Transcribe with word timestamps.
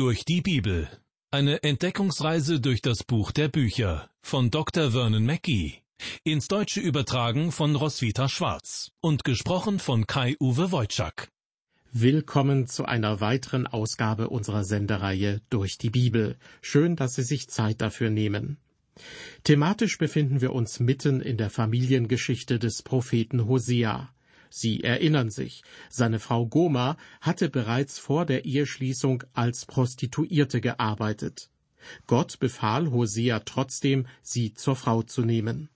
Durch 0.00 0.24
die 0.24 0.40
Bibel. 0.40 0.88
Eine 1.30 1.62
Entdeckungsreise 1.62 2.58
durch 2.58 2.80
das 2.80 3.04
Buch 3.04 3.32
der 3.32 3.48
Bücher 3.48 4.08
von 4.22 4.50
Dr. 4.50 4.92
Vernon 4.92 5.26
Mackey. 5.26 5.74
Ins 6.24 6.48
Deutsche 6.48 6.80
übertragen 6.80 7.52
von 7.52 7.76
Roswitha 7.76 8.26
Schwarz 8.30 8.92
und 9.02 9.24
gesprochen 9.24 9.78
von 9.78 10.06
Kai-Uwe 10.06 10.72
Wojczak. 10.72 11.28
Willkommen 11.92 12.66
zu 12.66 12.86
einer 12.86 13.20
weiteren 13.20 13.66
Ausgabe 13.66 14.30
unserer 14.30 14.64
Sendereihe 14.64 15.42
Durch 15.50 15.76
die 15.76 15.90
Bibel. 15.90 16.38
Schön, 16.62 16.96
dass 16.96 17.16
Sie 17.16 17.22
sich 17.22 17.50
Zeit 17.50 17.82
dafür 17.82 18.08
nehmen. 18.08 18.56
Thematisch 19.44 19.98
befinden 19.98 20.40
wir 20.40 20.54
uns 20.54 20.80
mitten 20.80 21.20
in 21.20 21.36
der 21.36 21.50
Familiengeschichte 21.50 22.58
des 22.58 22.80
Propheten 22.82 23.46
Hosea. 23.46 24.08
Sie 24.50 24.82
erinnern 24.82 25.30
sich, 25.30 25.62
seine 25.88 26.18
Frau 26.18 26.44
Goma 26.44 26.96
hatte 27.20 27.48
bereits 27.48 27.98
vor 27.98 28.26
der 28.26 28.44
Eheschließung 28.44 29.22
als 29.32 29.64
Prostituierte 29.64 30.60
gearbeitet. 30.60 31.50
Gott 32.06 32.40
befahl 32.40 32.90
Hosea 32.90 33.40
trotzdem, 33.40 34.06
sie 34.22 34.52
zur 34.52 34.76
Frau 34.76 35.02
zu 35.02 35.22
nehmen. 35.22 35.70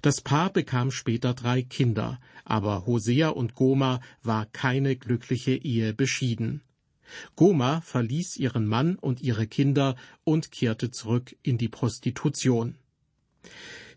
Das 0.00 0.20
Paar 0.20 0.50
bekam 0.50 0.90
später 0.90 1.34
drei 1.34 1.62
Kinder, 1.62 2.20
aber 2.44 2.86
Hosea 2.86 3.28
und 3.30 3.54
Goma 3.54 4.00
war 4.22 4.46
keine 4.46 4.96
glückliche 4.96 5.56
Ehe 5.56 5.92
beschieden. 5.92 6.62
Goma 7.34 7.80
verließ 7.82 8.36
ihren 8.36 8.66
Mann 8.66 8.96
und 8.96 9.20
ihre 9.20 9.46
Kinder 9.46 9.96
und 10.24 10.50
kehrte 10.52 10.90
zurück 10.90 11.36
in 11.42 11.58
die 11.58 11.68
Prostitution. 11.68 12.78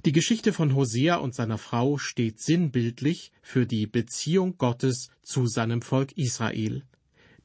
Die 0.05 0.13
Geschichte 0.13 0.53
von 0.53 0.75
Hosea 0.75 1.17
und 1.17 1.35
seiner 1.35 1.57
Frau 1.57 1.97
steht 1.97 2.39
sinnbildlich 2.39 3.33
für 3.41 3.65
die 3.65 3.85
Beziehung 3.85 4.57
Gottes 4.57 5.09
zu 5.21 5.45
seinem 5.45 5.81
Volk 5.81 6.13
Israel. 6.13 6.83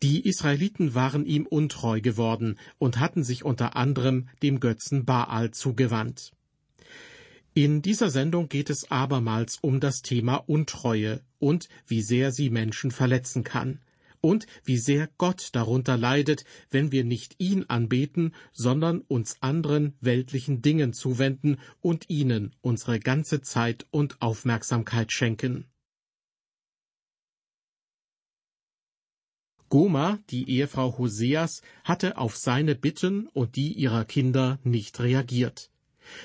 Die 0.04 0.24
Israeliten 0.24 0.94
waren 0.94 1.26
ihm 1.26 1.46
untreu 1.46 2.00
geworden 2.00 2.58
und 2.78 3.00
hatten 3.00 3.24
sich 3.24 3.44
unter 3.44 3.74
anderem 3.74 4.28
dem 4.40 4.60
Götzen 4.60 5.04
Baal 5.04 5.50
zugewandt. 5.50 6.30
In 7.54 7.82
dieser 7.82 8.10
Sendung 8.10 8.48
geht 8.48 8.70
es 8.70 8.88
abermals 8.88 9.58
um 9.60 9.80
das 9.80 10.02
Thema 10.02 10.36
Untreue 10.36 11.22
und 11.40 11.68
wie 11.88 12.02
sehr 12.02 12.30
sie 12.30 12.50
Menschen 12.50 12.92
verletzen 12.92 13.42
kann 13.42 13.80
und 14.24 14.46
wie 14.64 14.78
sehr 14.78 15.10
Gott 15.18 15.50
darunter 15.52 15.98
leidet, 15.98 16.46
wenn 16.70 16.92
wir 16.92 17.04
nicht 17.04 17.34
ihn 17.38 17.64
anbeten, 17.64 18.34
sondern 18.52 19.02
uns 19.02 19.36
anderen 19.42 19.92
weltlichen 20.00 20.62
Dingen 20.62 20.94
zuwenden 20.94 21.58
und 21.82 22.08
ihnen 22.08 22.56
unsere 22.62 23.00
ganze 23.00 23.42
Zeit 23.42 23.86
und 23.90 24.22
Aufmerksamkeit 24.22 25.12
schenken. 25.12 25.66
Goma, 29.68 30.20
die 30.30 30.48
Ehefrau 30.48 30.96
Hoseas, 30.96 31.60
hatte 31.82 32.16
auf 32.16 32.38
seine 32.38 32.74
Bitten 32.74 33.26
und 33.26 33.56
die 33.56 33.74
ihrer 33.74 34.06
Kinder 34.06 34.58
nicht 34.64 35.00
reagiert. 35.00 35.70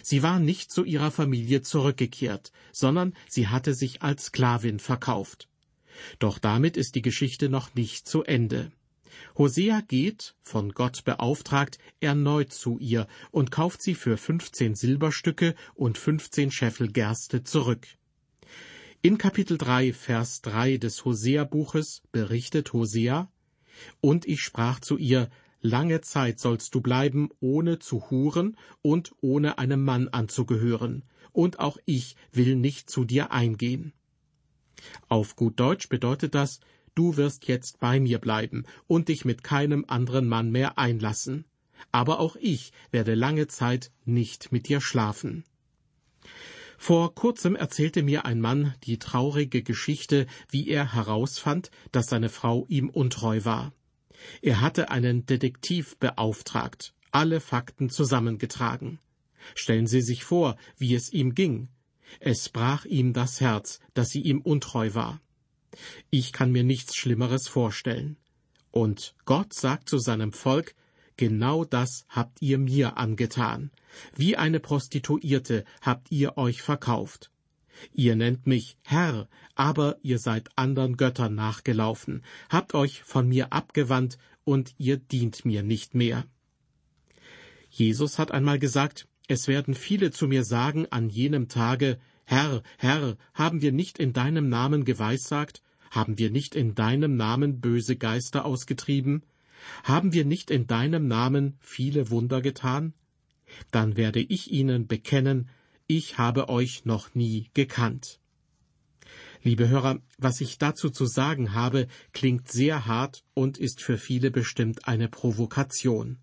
Sie 0.03 0.23
war 0.23 0.39
nicht 0.39 0.71
zu 0.71 0.85
ihrer 0.85 1.11
Familie 1.11 1.63
zurückgekehrt, 1.63 2.53
sondern 2.71 3.13
sie 3.27 3.49
hatte 3.49 3.73
sich 3.73 4.01
als 4.01 4.25
Sklavin 4.25 4.79
verkauft. 4.79 5.48
Doch 6.19 6.39
damit 6.39 6.77
ist 6.77 6.95
die 6.95 7.01
Geschichte 7.01 7.49
noch 7.49 7.75
nicht 7.75 8.07
zu 8.07 8.23
Ende. 8.23 8.71
Hosea 9.37 9.81
geht, 9.81 10.35
von 10.41 10.71
Gott 10.71 11.03
beauftragt, 11.03 11.79
erneut 11.99 12.53
zu 12.53 12.77
ihr 12.79 13.07
und 13.31 13.51
kauft 13.51 13.81
sie 13.81 13.95
für 13.95 14.17
fünfzehn 14.17 14.75
Silberstücke 14.75 15.55
und 15.75 15.97
fünfzehn 15.97 16.51
Scheffel 16.51 16.91
Gerste 16.91 17.43
zurück. 17.43 17.87
In 19.01 19.17
Kapitel 19.17 19.57
3, 19.57 19.93
Vers 19.93 20.41
3 20.41 20.77
des 20.77 21.05
Hosea-Buches 21.05 22.01
berichtet 22.11 22.73
Hosea, 22.73 23.31
Und 24.01 24.25
ich 24.25 24.41
sprach 24.41 24.79
zu 24.79 24.97
ihr, 24.97 25.29
Lange 25.61 25.99
Zeit 25.99 26.39
sollst 26.39 26.73
du 26.73 26.79
bleiben, 26.79 27.29
ohne 27.41 27.79
zu 27.79 28.09
huren 28.09 28.57
und 28.81 29.13
ohne 29.19 29.57
einem 29.57 29.83
Mann 29.83 30.07
anzugehören, 30.07 31.03
und 31.33 31.59
auch 31.59 31.77
ich 31.85 32.15
will 32.31 32.55
nicht 32.55 32.89
zu 32.89 33.03
dir 33.03 33.31
eingehen. 33.31 33.93
Auf 35.07 35.35
gut 35.35 35.59
Deutsch 35.59 35.89
bedeutet 35.89 36.35
das, 36.35 36.59
du 36.95 37.17
wirst 37.17 37.47
jetzt 37.47 37.79
bei 37.79 37.99
mir 37.99 38.19
bleiben 38.19 38.65
und 38.87 39.07
dich 39.09 39.25
mit 39.25 39.43
keinem 39.43 39.85
anderen 39.87 40.27
Mann 40.27 40.51
mehr 40.51 40.77
einlassen. 40.77 41.45
Aber 41.91 42.19
auch 42.19 42.35
ich 42.35 42.73
werde 42.91 43.15
lange 43.15 43.47
Zeit 43.47 43.91
nicht 44.05 44.51
mit 44.51 44.67
dir 44.67 44.81
schlafen. 44.81 45.43
Vor 46.77 47.13
kurzem 47.13 47.55
erzählte 47.55 48.03
mir 48.03 48.25
ein 48.25 48.39
Mann 48.39 48.73
die 48.83 48.99
traurige 48.99 49.63
Geschichte, 49.63 50.27
wie 50.49 50.69
er 50.69 50.93
herausfand, 50.93 51.71
dass 51.91 52.07
seine 52.07 52.29
Frau 52.29 52.65
ihm 52.69 52.89
untreu 52.89 53.43
war. 53.43 53.73
Er 54.41 54.61
hatte 54.61 54.89
einen 54.89 55.25
Detektiv 55.25 55.97
beauftragt, 55.97 56.93
alle 57.11 57.41
Fakten 57.41 57.89
zusammengetragen. 57.89 58.99
Stellen 59.55 59.87
Sie 59.87 60.01
sich 60.01 60.23
vor, 60.23 60.57
wie 60.77 60.95
es 60.95 61.11
ihm 61.11 61.35
ging. 61.35 61.69
Es 62.19 62.49
brach 62.49 62.85
ihm 62.85 63.13
das 63.13 63.41
Herz, 63.41 63.79
dass 63.93 64.09
sie 64.09 64.21
ihm 64.21 64.41
untreu 64.41 64.93
war. 64.93 65.21
Ich 66.09 66.33
kann 66.33 66.51
mir 66.51 66.63
nichts 66.63 66.95
Schlimmeres 66.95 67.47
vorstellen. 67.47 68.17
Und 68.71 69.15
Gott 69.25 69.53
sagt 69.53 69.89
zu 69.89 69.97
seinem 69.97 70.33
Volk, 70.33 70.75
Genau 71.17 71.65
das 71.65 72.05
habt 72.07 72.41
ihr 72.41 72.57
mir 72.57 72.97
angetan. 72.97 73.71
Wie 74.15 74.37
eine 74.37 74.61
Prostituierte 74.61 75.65
habt 75.81 76.11
ihr 76.11 76.37
euch 76.37 76.61
verkauft. 76.61 77.29
Ihr 77.93 78.15
nennt 78.15 78.47
mich 78.47 78.77
Herr, 78.83 79.27
aber 79.53 79.97
ihr 80.01 80.17
seid 80.17 80.49
andern 80.55 80.95
Göttern 80.95 81.35
nachgelaufen, 81.35 82.23
habt 82.49 82.73
euch 82.73 83.03
von 83.03 83.27
mir 83.27 83.51
abgewandt 83.51 84.17
und 84.45 84.73
ihr 84.77 84.95
dient 84.95 85.43
mir 85.43 85.61
nicht 85.61 85.93
mehr. 85.93 86.25
Jesus 87.69 88.17
hat 88.17 88.31
einmal 88.31 88.57
gesagt, 88.57 89.05
es 89.29 89.47
werden 89.47 89.75
viele 89.75 90.09
zu 90.09 90.27
mir 90.27 90.43
sagen 90.43 90.87
an 90.89 91.07
jenem 91.07 91.47
Tage, 91.49 91.99
Herr, 92.25 92.63
Herr, 92.79 93.15
haben 93.35 93.61
wir 93.61 93.71
nicht 93.71 93.99
in 93.99 94.11
deinem 94.11 94.49
Namen 94.49 94.85
geweissagt? 94.85 95.61
Haben 95.91 96.17
wir 96.17 96.31
nicht 96.31 96.55
in 96.55 96.73
deinem 96.73 97.15
Namen 97.15 97.61
böse 97.61 97.95
Geister 97.95 98.43
ausgetrieben? 98.43 99.21
Haben 99.83 100.13
wir 100.13 100.25
nicht 100.25 100.49
in 100.49 100.65
deinem 100.65 101.07
Namen 101.07 101.57
viele 101.59 102.09
Wunder 102.09 102.41
getan? 102.41 102.93
Dann 103.69 103.97
werde 103.97 104.19
ich 104.19 104.51
ihnen 104.51 104.87
bekennen, 104.87 105.49
ich 105.85 106.17
habe 106.17 106.49
euch 106.49 106.85
noch 106.85 107.13
nie 107.13 107.51
gekannt. 107.53 108.19
Liebe 109.43 109.69
Hörer, 109.69 109.99
was 110.17 110.41
ich 110.41 110.57
dazu 110.57 110.89
zu 110.89 111.05
sagen 111.05 111.53
habe, 111.53 111.87
klingt 112.13 112.51
sehr 112.51 112.87
hart 112.87 113.23
und 113.35 113.59
ist 113.59 113.83
für 113.83 113.99
viele 113.99 114.31
bestimmt 114.31 114.87
eine 114.87 115.07
Provokation. 115.07 116.17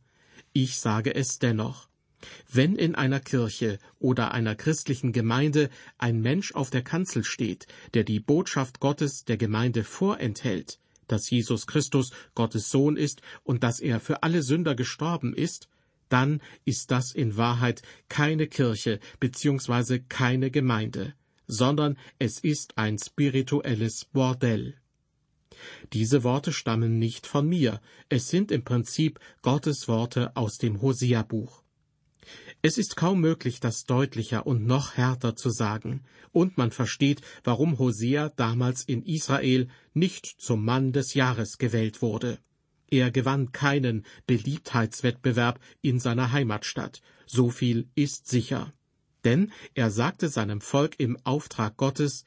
Ich 0.53 0.81
sage 0.81 1.15
es 1.15 1.39
dennoch. 1.39 1.86
Wenn 2.51 2.77
in 2.77 2.95
einer 2.95 3.21
Kirche 3.21 3.79
oder 3.99 4.33
einer 4.33 4.55
christlichen 4.55 5.13
Gemeinde 5.13 5.71
ein 5.99 6.21
Mensch 6.21 6.55
auf 6.55 6.71
der 6.71 6.83
Kanzel 6.83 7.25
steht, 7.25 7.67
der 7.95 8.05
die 8.05 8.21
Botschaft 8.21 8.81
Gottes 8.81 9.25
der 9.25 9.37
Gemeinde 9.37 9.85
vorenthält, 9.85 10.79
dass 11.09 11.31
Jesus 11.31 11.67
Christus 11.67 12.11
Gottes 12.35 12.71
Sohn 12.71 12.97
ist 12.97 13.23
und 13.45 13.63
dass 13.63 13.81
er 13.81 14.01
für 14.01 14.23
alle 14.23 14.43
Sünder 14.43 14.75
gestorben 14.75 15.35
ist, 15.35 15.69
dann 16.09 16.41
ist 16.65 16.91
das 16.91 17.13
in 17.13 17.37
Wahrheit 17.37 17.83
keine 18.09 18.47
Kirche 18.47 19.01
bzw. 19.21 20.01
keine 20.09 20.51
Gemeinde, 20.51 21.15
sondern 21.47 21.99
es 22.19 22.39
ist 22.39 22.79
ein 22.79 22.99
spirituelles 22.99 24.05
Bordell. 24.05 24.75
Diese 25.93 26.23
Worte 26.23 26.53
stammen 26.53 26.99
nicht 26.99 27.27
von 27.27 27.49
mir, 27.49 27.81
es 28.09 28.29
sind 28.29 28.53
im 28.53 28.63
Prinzip 28.63 29.19
Gottes 29.43 29.89
Worte 29.89 30.37
aus 30.37 30.59
dem 30.59 30.83
Hosea-Buch. 30.83 31.63
Es 32.63 32.79
ist 32.79 32.97
kaum 32.97 33.21
möglich, 33.21 33.61
das 33.61 33.85
deutlicher 33.85 34.47
und 34.47 34.67
noch 34.67 34.97
härter 34.97 35.37
zu 35.37 35.51
sagen, 35.51 36.03
und 36.33 36.59
man 36.59 36.71
versteht, 36.71 37.21
warum 37.45 37.79
Hosea 37.79 38.31
damals 38.31 38.83
in 38.83 39.03
Israel 39.03 39.69
nicht 39.95 40.27
zum 40.27 40.65
Mann 40.65 40.93
des 40.93 41.15
Jahres 41.15 41.59
gewählt 41.59 42.03
wurde. 42.03 42.39
Er 42.89 43.11
gewann 43.11 43.53
keinen 43.53 44.05
Beliebtheitswettbewerb 44.27 45.61
in 45.83 45.99
seiner 45.99 46.33
Heimatstadt, 46.33 47.03
so 47.27 47.51
viel 47.51 47.89
ist 47.95 48.29
sicher. 48.29 48.73
Denn 49.25 49.51
er 49.75 49.91
sagte 49.91 50.29
seinem 50.29 50.61
Volk 50.61 50.95
im 50.99 51.19
Auftrag 51.25 51.77
Gottes, 51.77 52.25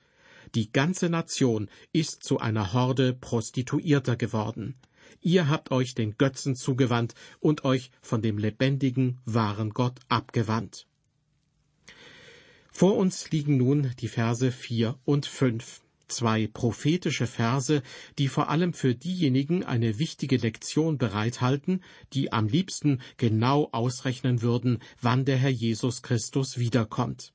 die 0.55 0.71
ganze 0.71 1.09
Nation 1.09 1.69
ist 1.93 2.23
zu 2.23 2.39
einer 2.39 2.73
Horde 2.73 3.13
Prostituierter 3.13 4.15
geworden. 4.15 4.75
Ihr 5.21 5.49
habt 5.49 5.71
euch 5.71 5.95
den 5.95 6.17
Götzen 6.17 6.55
zugewandt 6.55 7.13
und 7.39 7.65
euch 7.65 7.91
von 8.01 8.21
dem 8.21 8.37
lebendigen, 8.37 9.19
wahren 9.25 9.71
Gott 9.71 9.99
abgewandt. 10.07 10.87
Vor 12.71 12.95
uns 12.95 13.29
liegen 13.31 13.57
nun 13.57 13.91
die 13.99 14.07
Verse 14.07 14.51
vier 14.51 14.97
und 15.03 15.25
fünf, 15.25 15.81
zwei 16.07 16.47
prophetische 16.47 17.27
Verse, 17.27 17.81
die 18.17 18.27
vor 18.27 18.49
allem 18.49 18.73
für 18.73 18.95
diejenigen 18.95 19.63
eine 19.63 19.99
wichtige 19.99 20.37
Lektion 20.37 20.97
bereithalten, 20.97 21.83
die 22.13 22.31
am 22.31 22.47
liebsten 22.47 23.01
genau 23.17 23.69
ausrechnen 23.71 24.41
würden, 24.41 24.79
wann 25.01 25.25
der 25.25 25.37
Herr 25.37 25.49
Jesus 25.49 26.01
Christus 26.01 26.57
wiederkommt. 26.57 27.33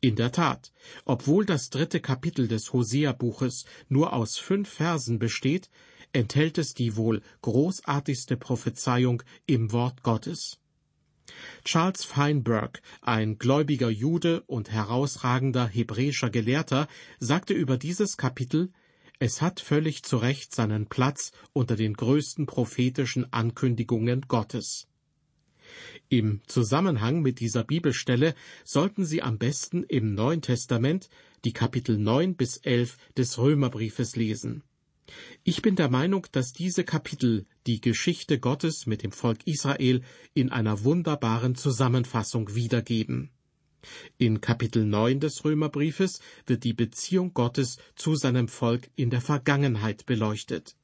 In 0.00 0.14
der 0.14 0.30
Tat, 0.30 0.72
obwohl 1.04 1.46
das 1.46 1.70
dritte 1.70 2.00
Kapitel 2.00 2.48
des 2.48 2.72
Hosea-Buches 2.72 3.64
nur 3.88 4.12
aus 4.12 4.36
fünf 4.36 4.68
Versen 4.68 5.18
besteht, 5.18 5.70
enthält 6.12 6.58
es 6.58 6.74
die 6.74 6.96
wohl 6.96 7.22
großartigste 7.42 8.36
Prophezeiung 8.36 9.22
im 9.46 9.72
Wort 9.72 10.02
Gottes. 10.02 10.58
Charles 11.64 12.04
Feinberg, 12.04 12.80
ein 13.02 13.38
gläubiger 13.38 13.90
Jude 13.90 14.42
und 14.46 14.70
herausragender 14.70 15.66
hebräischer 15.66 16.30
Gelehrter, 16.30 16.88
sagte 17.18 17.52
über 17.52 17.76
dieses 17.76 18.16
Kapitel, 18.16 18.72
es 19.18 19.40
hat 19.40 19.60
völlig 19.60 20.02
zu 20.02 20.18
Recht 20.18 20.54
seinen 20.54 20.86
Platz 20.86 21.32
unter 21.52 21.74
den 21.74 21.94
größten 21.94 22.46
prophetischen 22.46 23.32
Ankündigungen 23.32 24.22
Gottes. 24.28 24.88
Im 26.08 26.42
Zusammenhang 26.46 27.22
mit 27.22 27.40
dieser 27.40 27.64
Bibelstelle 27.64 28.34
sollten 28.64 29.04
Sie 29.04 29.22
am 29.22 29.38
besten 29.38 29.82
im 29.82 30.14
Neuen 30.14 30.42
Testament 30.42 31.08
die 31.44 31.52
Kapitel 31.52 31.98
9 31.98 32.36
bis 32.36 32.58
11 32.58 32.98
des 33.16 33.38
Römerbriefes 33.38 34.16
lesen. 34.16 34.62
Ich 35.44 35.62
bin 35.62 35.76
der 35.76 35.88
Meinung, 35.88 36.26
dass 36.32 36.52
diese 36.52 36.84
Kapitel 36.84 37.46
die 37.66 37.80
Geschichte 37.80 38.38
Gottes 38.38 38.86
mit 38.86 39.02
dem 39.02 39.12
Volk 39.12 39.46
Israel 39.46 40.02
in 40.34 40.50
einer 40.50 40.84
wunderbaren 40.84 41.54
Zusammenfassung 41.54 42.54
wiedergeben. 42.54 43.30
In 44.18 44.40
Kapitel 44.40 44.84
9 44.84 45.20
des 45.20 45.44
Römerbriefes 45.44 46.20
wird 46.46 46.64
die 46.64 46.72
Beziehung 46.72 47.34
Gottes 47.34 47.78
zu 47.94 48.16
seinem 48.16 48.48
Volk 48.48 48.90
in 48.96 49.10
der 49.10 49.20
Vergangenheit 49.20 50.06
beleuchtet. 50.06 50.74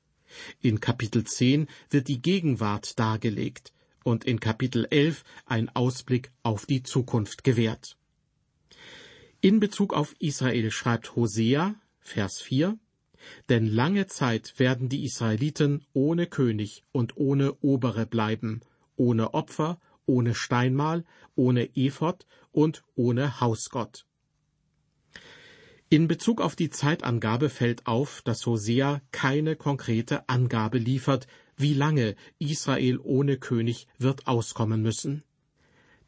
In 0.61 0.81
Kapitel 0.81 1.25
10 1.25 1.67
wird 1.91 2.09
die 2.09 2.23
Gegenwart 2.23 2.99
dargelegt 2.99 3.73
und 4.05 4.25
in 4.25 4.41
Kapitel 4.41 4.87
11 4.91 5.25
ein 5.47 5.69
Ausblick 5.71 6.31
auf 6.43 6.67
die 6.67 6.83
Zukunft 6.83 7.45
gewährt. 7.45 7.97
In 9.41 9.59
Bezug 9.59 9.93
auf 9.93 10.15
Israel 10.21 10.71
schreibt 10.71 11.17
Hosea, 11.17 11.75
Vers 12.01 12.41
4, 12.41 12.79
denn 13.49 13.67
lange 13.67 14.07
Zeit 14.07 14.59
werden 14.59 14.89
die 14.89 15.05
Israeliten 15.05 15.85
ohne 15.93 16.27
König 16.27 16.85
und 16.93 17.17
ohne 17.17 17.55
Obere 17.61 18.07
bleiben, 18.07 18.61
ohne 18.97 19.35
Opfer, 19.35 19.79
ohne 20.07 20.35
Steinmal, 20.35 21.05
ohne 21.35 21.77
Ephod 21.77 22.27
und 22.53 22.85
ohne 22.95 23.41
Hausgott. 23.41 24.05
In 25.89 26.09
Bezug 26.09 26.41
auf 26.41 26.57
die 26.57 26.71
Zeitangabe 26.71 27.51
fällt 27.51 27.87
auf, 27.87 28.23
dass 28.23 28.47
Hosea 28.47 29.03
keine 29.11 29.57
konkrete 29.57 30.27
Angabe 30.29 30.79
liefert, 30.79 31.27
wie 31.57 31.75
lange 31.75 32.17
Israel 32.39 32.99
ohne 32.99 33.37
König 33.37 33.87
wird 33.99 34.27
auskommen 34.27 34.81
müssen. 34.81 35.23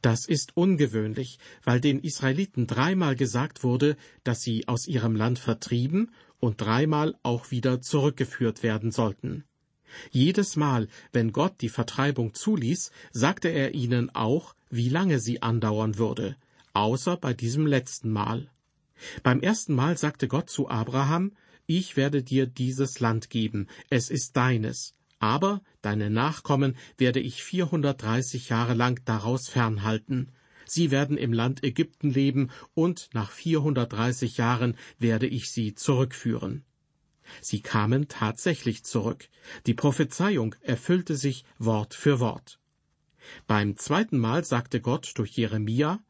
Das 0.01 0.27
ist 0.27 0.57
ungewöhnlich, 0.57 1.39
weil 1.63 1.81
den 1.81 1.99
Israeliten 2.01 2.67
dreimal 2.67 3.17
gesagt 3.17 3.63
wurde, 3.63 3.97
dass 4.23 4.43
sie 4.43 4.69
aus 4.69 4.87
ihrem 4.87 5.17
Land 5.17 5.39
vertrieben 5.39 6.11
und 6.45 6.61
dreimal 6.61 7.17
auch 7.23 7.51
wieder 7.51 7.81
zurückgeführt 7.81 8.63
werden 8.63 8.91
sollten. 8.91 9.45
Jedes 10.11 10.57
Mal, 10.57 10.89
wenn 11.13 11.33
Gott 11.33 11.61
die 11.61 11.69
Vertreibung 11.69 12.35
zuließ, 12.35 12.91
sagte 13.13 13.49
er 13.49 13.75
ihnen 13.75 14.15
auch, 14.15 14.55
wie 14.71 14.89
lange 14.89 15.21
sie 15.21 15.43
andauern 15.43 15.99
würde, 15.99 16.37
außer 16.73 17.17
bei 17.17 17.33
diesem 17.33 17.67
letzten 17.67 18.11
Mal. 18.11 18.51
Beim 19.23 19.41
ersten 19.41 19.75
Mal 19.75 19.97
sagte 19.97 20.29
Gott 20.29 20.51
zu 20.51 20.69
Abraham, 20.69 21.33
ich 21.67 21.97
werde 21.97 22.23
dir 22.23 22.47
dieses 22.47 23.01
Land 23.01 23.31
geben, 23.31 23.69
es 23.89 24.11
ist 24.11 24.37
deines, 24.37 24.95
aber 25.19 25.63
deine 25.81 26.11
Nachkommen 26.11 26.77
werde 26.99 27.21
ich 27.21 27.43
430 27.43 28.51
Jahre 28.51 28.75
lang 28.75 29.01
daraus 29.05 29.49
fernhalten. 29.49 30.33
Sie 30.67 30.91
werden 30.91 31.17
im 31.17 31.33
Land 31.33 31.65
Ägypten 31.65 32.11
leben, 32.11 32.51
und 32.75 33.11
nach 33.13 33.31
430 33.31 34.37
Jahren 34.37 34.77
werde 34.99 35.27
ich 35.27 35.51
sie 35.51 35.75
zurückführen. 35.75 36.65
Sie 37.41 37.61
kamen 37.61 38.09
tatsächlich 38.09 38.85
zurück. 38.85 39.29
Die 39.67 39.75
Prophezeiung 39.75 40.55
erfüllte 40.61 41.17
sich 41.17 41.45
Wort 41.59 41.95
für 41.95 42.21
Wort. 42.21 42.59
Beim 43.47 43.77
zweiten 43.77 44.19
Mal 44.19 44.45
sagte 44.45 44.81
Gott 44.81 45.13
durch 45.17 45.33
Jeremia, 45.33 46.03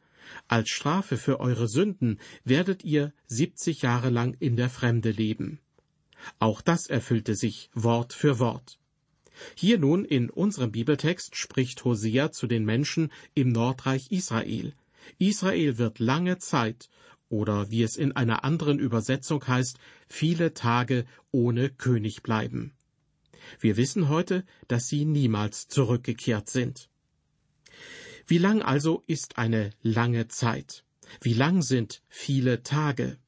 als 0.49 0.71
Strafe 0.71 1.17
für 1.17 1.39
eure 1.41 1.69
Sünden 1.69 2.19
werdet 2.45 2.83
ihr 2.83 3.13
70 3.27 3.83
Jahre 3.83 4.11
lang 4.11 4.37
in 4.41 4.57
der 4.57 4.71
Fremde 4.71 5.11
leben. 5.11 5.61
Auch 6.39 6.61
das 6.61 6.87
erfüllte 6.87 7.35
sich 7.35 7.71
Wort 7.75 8.13
für 8.13 8.39
Wort. 8.39 8.79
Hier 9.55 9.79
nun 9.79 10.05
in 10.05 10.31
unserem 10.31 10.73
Bibeltext 10.73 11.37
spricht 11.37 11.85
Hosea 11.85 12.33
zu 12.33 12.47
den 12.47 12.65
Menschen 12.65 13.11
im 13.35 13.51
Nordreich 13.51 14.11
Israel. 14.11 14.75
Israel 15.19 15.79
wird 15.79 15.99
lange 15.99 16.39
Zeit 16.39 16.89
oder 17.29 17.71
wie 17.71 17.83
es 17.83 17.97
in 17.97 18.13
einer 18.13 18.45
anderen 18.45 18.79
Übersetzung 18.79 19.47
heißt, 19.47 19.79
viele 20.09 20.55
Tage 20.55 21.05
ohne 21.33 21.71
König 21.71 22.23
bleiben. 22.23 22.73
Wir 23.61 23.77
wissen 23.77 24.09
heute, 24.09 24.45
dass 24.69 24.89
sie 24.89 25.05
niemals 25.05 25.69
zurückgekehrt 25.69 26.49
sind. 26.49 26.89
Wie 28.27 28.39
lang 28.39 28.63
also 28.63 29.03
ist 29.07 29.37
eine 29.37 29.71
lange 29.83 30.29
Zeit? 30.29 30.85
Wie 31.21 31.35
lang 31.35 31.63
sind 31.63 32.03
viele 32.09 32.63
Tage? 32.63 33.19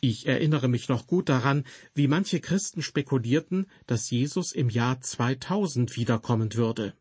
Ich 0.00 0.26
erinnere 0.26 0.68
mich 0.68 0.88
noch 0.88 1.06
gut 1.06 1.28
daran, 1.28 1.64
wie 1.94 2.08
manche 2.08 2.40
Christen 2.40 2.82
spekulierten, 2.82 3.66
dass 3.86 4.10
Jesus 4.10 4.52
im 4.52 4.68
Jahr 4.68 5.00
2000 5.00 5.96
wiederkommen 5.96 6.54
würde. 6.54 6.94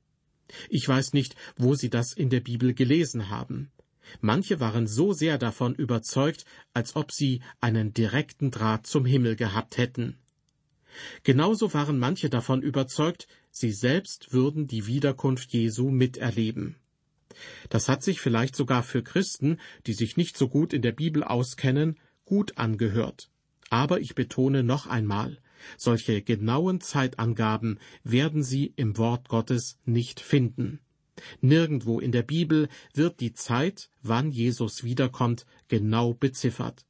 Ich 0.69 0.87
weiß 0.87 1.13
nicht, 1.13 1.35
wo 1.57 1.75
Sie 1.75 1.89
das 1.89 2.13
in 2.13 2.29
der 2.29 2.39
Bibel 2.39 2.73
gelesen 2.73 3.29
haben. 3.29 3.71
Manche 4.19 4.59
waren 4.59 4.87
so 4.87 5.13
sehr 5.13 5.37
davon 5.37 5.75
überzeugt, 5.75 6.45
als 6.73 6.95
ob 6.95 7.11
sie 7.11 7.41
einen 7.61 7.93
direkten 7.93 8.51
Draht 8.51 8.87
zum 8.87 9.05
Himmel 9.05 9.35
gehabt 9.35 9.77
hätten. 9.77 10.17
Genauso 11.23 11.73
waren 11.73 11.97
manche 11.99 12.29
davon 12.29 12.61
überzeugt, 12.61 13.27
sie 13.49 13.71
selbst 13.71 14.33
würden 14.33 14.67
die 14.67 14.87
Wiederkunft 14.87 15.53
Jesu 15.53 15.89
miterleben. 15.89 16.75
Das 17.69 17.87
hat 17.87 18.03
sich 18.03 18.19
vielleicht 18.19 18.55
sogar 18.55 18.83
für 18.83 19.03
Christen, 19.03 19.57
die 19.87 19.93
sich 19.93 20.17
nicht 20.17 20.37
so 20.37 20.49
gut 20.49 20.73
in 20.73 20.81
der 20.81 20.91
Bibel 20.91 21.23
auskennen, 21.23 21.97
gut 22.31 22.57
angehört. 22.57 23.29
Aber 23.69 23.99
ich 23.99 24.15
betone 24.15 24.63
noch 24.63 24.87
einmal, 24.87 25.37
solche 25.77 26.21
genauen 26.21 26.79
Zeitangaben 26.79 27.77
werden 28.05 28.41
Sie 28.41 28.71
im 28.77 28.97
Wort 28.97 29.27
Gottes 29.27 29.77
nicht 29.83 30.21
finden. 30.21 30.79
Nirgendwo 31.41 31.99
in 31.99 32.13
der 32.13 32.23
Bibel 32.23 32.69
wird 32.93 33.19
die 33.19 33.33
Zeit, 33.33 33.89
wann 34.01 34.31
Jesus 34.31 34.85
wiederkommt, 34.85 35.45
genau 35.67 36.13
beziffert. 36.13 36.85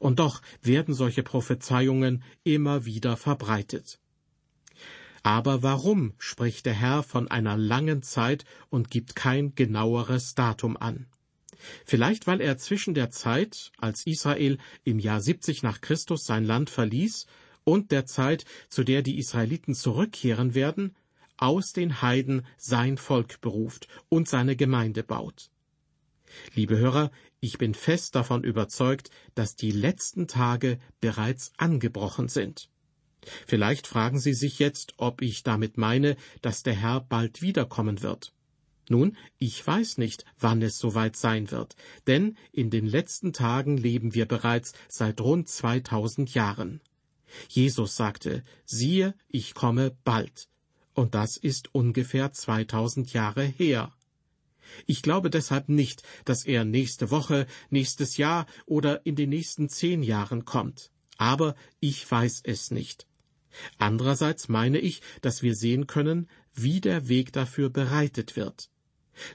Und 0.00 0.20
doch 0.20 0.40
werden 0.62 0.94
solche 0.94 1.22
Prophezeiungen 1.22 2.24
immer 2.42 2.86
wieder 2.86 3.18
verbreitet. 3.18 4.00
Aber 5.22 5.62
warum 5.62 6.14
spricht 6.16 6.64
der 6.64 6.72
Herr 6.72 7.02
von 7.02 7.28
einer 7.30 7.58
langen 7.58 8.02
Zeit 8.02 8.46
und 8.70 8.90
gibt 8.90 9.14
kein 9.14 9.54
genaueres 9.54 10.34
Datum 10.34 10.78
an? 10.78 11.08
Vielleicht 11.84 12.26
weil 12.26 12.40
er 12.40 12.56
zwischen 12.58 12.94
der 12.94 13.10
Zeit, 13.10 13.72
als 13.78 14.06
Israel 14.06 14.58
im 14.84 14.98
Jahr 14.98 15.20
70 15.20 15.62
nach 15.62 15.80
Christus 15.80 16.24
sein 16.24 16.44
Land 16.44 16.70
verließ, 16.70 17.26
und 17.64 17.90
der 17.90 18.06
Zeit, 18.06 18.44
zu 18.68 18.82
der 18.82 19.02
die 19.02 19.18
Israeliten 19.18 19.74
zurückkehren 19.74 20.54
werden, 20.54 20.96
aus 21.36 21.72
den 21.72 22.02
Heiden 22.02 22.46
sein 22.56 22.96
Volk 22.96 23.40
beruft 23.40 23.88
und 24.08 24.28
seine 24.28 24.56
Gemeinde 24.56 25.02
baut. 25.02 25.50
Liebe 26.54 26.78
Hörer, 26.78 27.10
ich 27.40 27.58
bin 27.58 27.74
fest 27.74 28.14
davon 28.14 28.42
überzeugt, 28.44 29.10
dass 29.34 29.54
die 29.54 29.70
letzten 29.70 30.26
Tage 30.26 30.78
bereits 31.00 31.52
angebrochen 31.56 32.28
sind. 32.28 32.70
Vielleicht 33.46 33.86
fragen 33.86 34.18
Sie 34.18 34.34
sich 34.34 34.58
jetzt, 34.58 34.94
ob 34.96 35.22
ich 35.22 35.42
damit 35.42 35.76
meine, 35.76 36.16
dass 36.42 36.62
der 36.62 36.74
Herr 36.74 37.00
bald 37.00 37.42
wiederkommen 37.42 38.02
wird. 38.02 38.32
Nun, 38.90 39.16
ich 39.38 39.64
weiß 39.66 39.98
nicht, 39.98 40.24
wann 40.38 40.62
es 40.62 40.78
soweit 40.78 41.16
sein 41.16 41.50
wird, 41.50 41.76
denn 42.06 42.36
in 42.52 42.70
den 42.70 42.86
letzten 42.86 43.32
Tagen 43.32 43.76
leben 43.76 44.14
wir 44.14 44.26
bereits 44.26 44.72
seit 44.88 45.20
rund 45.20 45.48
2000 45.48 46.32
Jahren. 46.34 46.80
Jesus 47.48 47.96
sagte, 47.96 48.42
siehe, 48.64 49.14
ich 49.28 49.54
komme 49.54 49.96
bald. 50.04 50.48
Und 50.94 51.14
das 51.14 51.36
ist 51.36 51.74
ungefähr 51.74 52.32
2000 52.32 53.12
Jahre 53.12 53.44
her. 53.44 53.92
Ich 54.86 55.02
glaube 55.02 55.30
deshalb 55.30 55.68
nicht, 55.68 56.02
dass 56.24 56.44
er 56.44 56.64
nächste 56.64 57.10
Woche, 57.10 57.46
nächstes 57.70 58.16
Jahr 58.16 58.46
oder 58.66 59.04
in 59.06 59.16
den 59.16 59.30
nächsten 59.30 59.68
zehn 59.68 60.02
Jahren 60.02 60.44
kommt. 60.44 60.90
Aber 61.16 61.54
ich 61.80 62.10
weiß 62.10 62.42
es 62.44 62.70
nicht. 62.70 63.06
Andererseits 63.78 64.48
meine 64.48 64.78
ich, 64.78 65.02
dass 65.20 65.42
wir 65.42 65.54
sehen 65.54 65.86
können, 65.86 66.28
wie 66.54 66.80
der 66.80 67.08
Weg 67.08 67.32
dafür 67.32 67.70
bereitet 67.70 68.36
wird. 68.36 68.70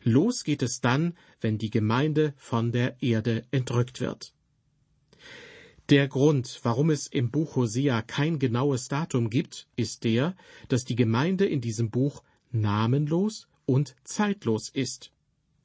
Los 0.04 0.44
geht 0.44 0.62
es 0.62 0.82
dann, 0.82 1.16
wenn 1.42 1.58
die 1.58 1.70
Gemeinde 1.70 2.34
von 2.38 2.72
der 2.72 3.02
Erde 3.02 3.44
entrückt 3.52 4.02
wird. 4.02 4.34
Der 5.90 6.08
Grund, 6.08 6.60
warum 6.64 6.90
es 6.90 7.08
im 7.08 7.30
Buch 7.30 7.58
Hosea 7.58 8.02
kein 8.02 8.40
genaues 8.40 8.88
Datum 8.88 9.30
gibt, 9.30 9.68
ist 9.76 10.06
der, 10.06 10.36
dass 10.70 10.86
die 10.86 10.96
Gemeinde 10.96 11.46
in 11.46 11.60
diesem 11.60 11.90
Buch 11.90 12.24
namenlos 12.52 13.48
und 13.66 13.96
zeitlos 14.04 14.70
ist. 14.70 15.12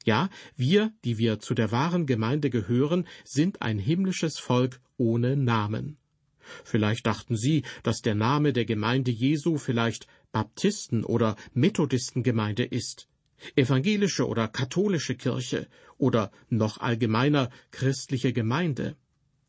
Ja, 0.05 0.29
wir, 0.55 0.91
die 1.05 1.17
wir 1.17 1.39
zu 1.39 1.53
der 1.53 1.71
wahren 1.71 2.05
Gemeinde 2.05 2.49
gehören, 2.49 3.07
sind 3.23 3.61
ein 3.61 3.79
himmlisches 3.79 4.39
Volk 4.39 4.81
ohne 4.97 5.37
Namen. 5.37 5.97
Vielleicht 6.63 7.05
dachten 7.05 7.37
sie, 7.37 7.63
dass 7.83 8.01
der 8.01 8.15
Name 8.15 8.53
der 8.53 8.65
Gemeinde 8.65 9.11
Jesu 9.11 9.57
vielleicht 9.57 10.07
Baptisten- 10.31 11.05
oder 11.05 11.35
Methodistengemeinde 11.53 12.65
ist, 12.65 13.07
evangelische 13.55 14.27
oder 14.27 14.47
katholische 14.47 15.15
Kirche 15.15 15.67
oder 15.97 16.31
noch 16.49 16.79
allgemeiner 16.79 17.49
christliche 17.71 18.33
Gemeinde. 18.33 18.95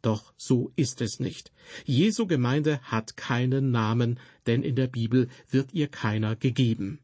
Doch 0.02 0.32
so 0.36 0.72
ist 0.76 1.00
es 1.00 1.20
nicht. 1.20 1.52
Jesu 1.84 2.26
Gemeinde 2.26 2.80
hat 2.82 3.16
keinen 3.16 3.70
Namen, 3.70 4.18
denn 4.46 4.62
in 4.62 4.74
der 4.74 4.86
Bibel 4.86 5.28
wird 5.50 5.74
ihr 5.74 5.88
keiner 5.88 6.36
gegeben. 6.36 7.00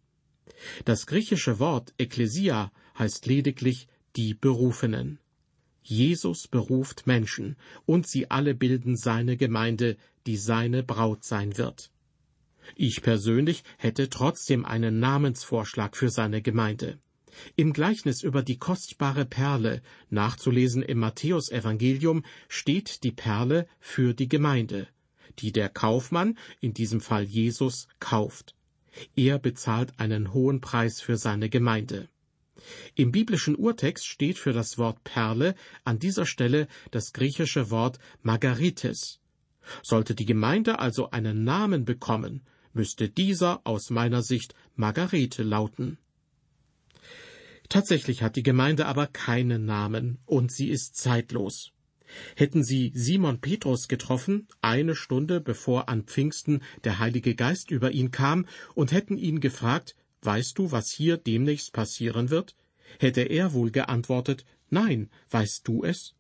Das 0.85 1.07
griechische 1.07 1.59
Wort 1.59 1.93
Ekklesia 1.99 2.73
heißt 2.99 3.27
lediglich 3.27 3.89
die 4.17 4.33
Berufenen. 4.33 5.19
Jesus 5.83 6.49
beruft 6.49 7.07
Menschen, 7.07 7.57
und 7.85 8.09
sie 8.09 8.31
alle 8.31 8.55
bilden 8.55 8.97
seine 8.97 9.37
Gemeinde, 9.37 9.97
die 10.27 10.37
seine 10.37 10.83
Braut 10.83 11.23
sein 11.23 11.59
wird. 11.59 11.91
Ich 12.75 13.03
persönlich 13.03 13.63
hätte 13.79 14.09
trotzdem 14.09 14.65
einen 14.65 14.99
Namensvorschlag 14.99 15.97
für 15.97 16.11
seine 16.11 16.43
Gemeinde. 16.43 16.99
Im 17.55 17.73
Gleichnis 17.73 18.23
über 18.23 18.43
die 18.43 18.59
kostbare 18.59 19.27
Perle, 19.27 19.83
nachzulesen 20.11 20.83
im 20.83 20.99
Matthäusevangelium, 20.99 22.25
steht 22.49 23.05
die 23.05 23.13
Perle 23.13 23.67
für 23.79 24.15
die 24.15 24.29
Gemeinde, 24.29 24.89
die 25.39 25.53
der 25.53 25.69
Kaufmann, 25.69 26.39
in 26.61 26.73
diesem 26.73 27.01
Fall 27.01 27.25
Jesus, 27.25 27.89
kauft. 28.01 28.55
Er 29.15 29.39
bezahlt 29.39 29.99
einen 30.01 30.33
hohen 30.33 30.61
Preis 30.61 31.01
für 31.01 31.17
seine 31.17 31.51
Gemeinde. 31.51 32.09
Im 32.95 33.13
biblischen 33.13 33.55
Urtext 33.55 34.07
steht 34.07 34.39
für 34.39 34.53
das 34.53 34.79
Wort 34.79 35.05
Perle 35.05 35.55
an 35.85 35.99
dieser 35.99 36.25
Stelle 36.25 36.69
das 36.91 37.13
griechische 37.13 37.71
Wort 37.71 37.99
Margarites. 38.23 39.21
Sollte 39.83 40.15
die 40.15 40.25
Gemeinde 40.25 40.79
also 40.79 41.11
einen 41.11 41.45
Namen 41.45 41.85
bekommen, 41.85 42.43
müsste 42.77 43.09
dieser 43.09 43.61
aus 43.65 43.91
meiner 43.91 44.23
Sicht 44.23 44.55
Margarete 44.77 45.43
lauten. 45.43 45.99
Tatsächlich 47.69 48.23
hat 48.23 48.37
die 48.37 48.45
Gemeinde 48.45 48.87
aber 48.87 49.09
keinen 49.09 49.65
Namen 49.65 50.19
und 50.25 50.53
sie 50.53 50.69
ist 50.69 50.97
zeitlos. 50.97 51.73
Hätten 52.37 52.63
sie 52.63 52.93
Simon 52.95 53.41
Petrus 53.41 53.89
getroffen, 53.89 54.47
eine 54.61 54.95
Stunde 54.95 55.41
bevor 55.41 55.89
an 55.89 56.05
Pfingsten 56.05 56.63
der 56.85 57.01
Heilige 57.01 57.35
Geist 57.35 57.73
über 57.73 57.91
ihn 57.91 58.13
kam, 58.13 58.47
und 58.75 58.93
hätten 58.93 59.19
ihn 59.19 59.41
gefragt, 59.41 59.97
Weißt 60.23 60.59
du, 60.59 60.73
was 60.73 60.91
hier 60.91 61.19
demnächst 61.19 61.73
passieren 61.73 62.31
wird? 62.31 62.55
hätte 62.99 63.23
er 63.23 63.53
wohl 63.53 63.71
geantwortet, 63.71 64.45
Nein, 64.71 65.11
weißt 65.31 65.67
du 65.67 65.85
es? 65.85 66.16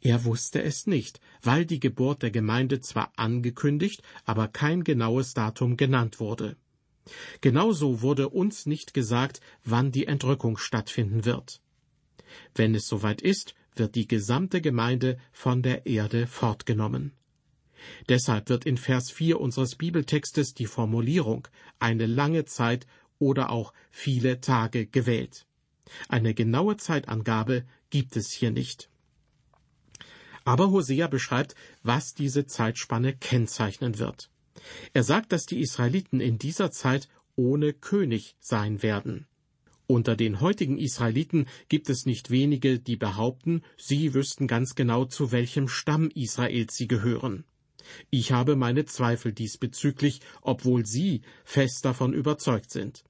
Er 0.00 0.24
wusste 0.24 0.62
es 0.62 0.86
nicht, 0.86 1.20
weil 1.42 1.64
die 1.64 1.80
Geburt 1.80 2.22
der 2.22 2.30
Gemeinde 2.30 2.80
zwar 2.80 3.12
angekündigt, 3.16 4.02
aber 4.24 4.48
kein 4.48 4.84
genaues 4.84 5.34
Datum 5.34 5.76
genannt 5.76 6.20
wurde. 6.20 6.56
Genauso 7.40 8.02
wurde 8.02 8.28
uns 8.28 8.66
nicht 8.66 8.92
gesagt, 8.92 9.40
wann 9.64 9.92
die 9.92 10.06
Entrückung 10.06 10.58
stattfinden 10.58 11.24
wird. 11.24 11.60
Wenn 12.54 12.74
es 12.74 12.86
soweit 12.86 13.22
ist, 13.22 13.54
wird 13.74 13.94
die 13.94 14.08
gesamte 14.08 14.60
Gemeinde 14.60 15.18
von 15.32 15.62
der 15.62 15.86
Erde 15.86 16.26
fortgenommen. 16.26 17.12
Deshalb 18.08 18.48
wird 18.48 18.66
in 18.66 18.76
Vers 18.76 19.10
4 19.10 19.40
unseres 19.40 19.76
Bibeltextes 19.76 20.52
die 20.54 20.66
Formulierung 20.66 21.46
eine 21.78 22.06
lange 22.06 22.44
Zeit 22.44 22.86
oder 23.18 23.50
auch 23.50 23.72
viele 23.90 24.40
Tage 24.40 24.86
gewählt. 24.86 25.46
Eine 26.08 26.34
genaue 26.34 26.76
Zeitangabe 26.76 27.64
gibt 27.90 28.16
es 28.16 28.32
hier 28.32 28.50
nicht. 28.50 28.90
Aber 30.48 30.70
Hosea 30.70 31.08
beschreibt, 31.08 31.54
was 31.82 32.14
diese 32.14 32.46
Zeitspanne 32.46 33.14
kennzeichnen 33.14 33.98
wird. 33.98 34.30
Er 34.94 35.02
sagt, 35.02 35.30
dass 35.32 35.44
die 35.44 35.60
Israeliten 35.60 36.20
in 36.20 36.38
dieser 36.38 36.70
Zeit 36.70 37.10
ohne 37.36 37.74
König 37.74 38.34
sein 38.40 38.82
werden. 38.82 39.26
Unter 39.86 40.16
den 40.16 40.40
heutigen 40.40 40.78
Israeliten 40.78 41.48
gibt 41.68 41.90
es 41.90 42.06
nicht 42.06 42.30
wenige, 42.30 42.78
die 42.78 42.96
behaupten, 42.96 43.60
sie 43.76 44.14
wüssten 44.14 44.46
ganz 44.46 44.74
genau, 44.74 45.04
zu 45.04 45.32
welchem 45.32 45.68
Stamm 45.68 46.08
Israels 46.14 46.74
sie 46.74 46.88
gehören. 46.88 47.44
Ich 48.08 48.32
habe 48.32 48.56
meine 48.56 48.86
Zweifel 48.86 49.34
diesbezüglich, 49.34 50.22
obwohl 50.40 50.86
Sie 50.86 51.20
fest 51.44 51.84
davon 51.84 52.14
überzeugt 52.14 52.70
sind. 52.70 53.04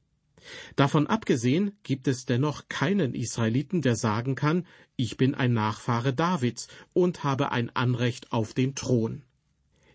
Davon 0.76 1.07
abgesehen 1.07 1.76
gibt 1.83 2.09
es 2.09 2.25
dennoch 2.25 2.69
keinen 2.69 3.14
Israeliten, 3.14 3.83
der 3.83 3.97
sagen 3.97 4.35
kann, 4.35 4.67
ich 4.97 5.17
bin 5.17 5.35
ein 5.35 5.52
Nachfahre 5.52 6.12
Davids 6.12 6.69
und 6.93 7.25
habe 7.25 7.52
ein 7.52 7.71
Anrecht 7.75 8.33
auf 8.33 8.55
den 8.55 8.75
Thron. 8.75 9.23